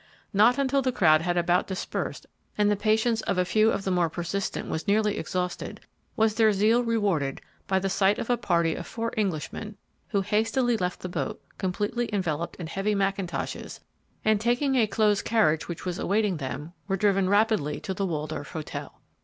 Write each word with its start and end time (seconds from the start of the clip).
Not 0.33 0.57
until 0.57 0.81
the 0.81 0.91
crowd 0.91 1.21
had 1.21 1.37
about 1.37 1.67
dispersed 1.67 2.25
and 2.57 2.71
the 2.71 2.75
patience 2.75 3.21
of 3.21 3.37
a 3.37 3.45
few 3.45 3.69
of 3.69 3.83
the 3.83 3.91
more 3.91 4.09
persistent 4.09 4.67
was 4.67 4.87
nearly 4.87 5.19
exhausted, 5.19 5.79
was 6.15 6.33
their 6.33 6.51
zeal 6.53 6.81
rewarded 6.83 7.39
by 7.67 7.77
the 7.77 7.87
sight 7.87 8.17
of 8.17 8.27
a 8.27 8.35
party 8.35 8.73
of 8.73 8.87
four 8.87 9.13
Englishmen, 9.15 9.77
who 10.07 10.21
hastily 10.21 10.75
left 10.75 11.01
the 11.01 11.07
boat, 11.07 11.39
completely 11.59 12.09
enveloped 12.11 12.55
in 12.55 12.65
heavy 12.65 12.95
mackintoshes, 12.95 13.79
and, 14.25 14.41
taking 14.41 14.73
a 14.73 14.87
closed 14.87 15.23
carriage 15.23 15.67
which 15.67 15.85
was 15.85 15.99
awaiting 15.99 16.37
them, 16.37 16.73
were 16.87 16.97
driven 16.97 17.29
rapidly 17.29 17.79
to 17.79 17.93
the 17.93 18.07
Waldorf 18.07 18.53
Hotel. 18.53 18.99